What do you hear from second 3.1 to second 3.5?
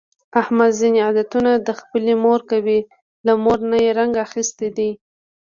له